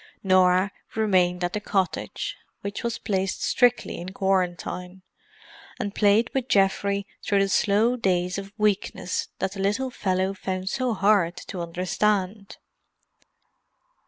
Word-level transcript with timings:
Norah 0.23 0.71
remained 0.95 1.43
at 1.43 1.53
the 1.53 1.59
cottage, 1.59 2.35
which 2.61 2.81
was 2.83 2.97
placed 2.97 3.43
strictly 3.43 3.99
in 3.99 4.13
quarantine, 4.13 5.03
and 5.79 5.93
played 5.93 6.31
with 6.33 6.47
Geoffrey 6.47 7.05
through 7.21 7.37
the 7.41 7.47
slow 7.49 7.95
days 7.95 8.39
of 8.39 8.51
weakness 8.57 9.27
that 9.37 9.51
the 9.51 9.59
little 9.59 9.91
fellow 9.91 10.33
found 10.33 10.69
so 10.69 10.95
hard 10.95 11.37
to 11.37 11.61
understand. 11.61 12.57